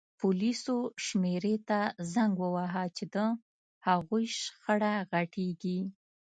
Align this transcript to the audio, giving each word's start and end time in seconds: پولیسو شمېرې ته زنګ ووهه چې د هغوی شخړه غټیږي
پولیسو 0.19 0.75
شمېرې 1.05 1.55
ته 1.67 1.79
زنګ 2.13 2.33
ووهه 2.41 2.85
چې 2.97 3.05
د 3.13 3.15
هغوی 3.87 4.25
شخړه 4.39 4.93
غټیږي 5.11 5.79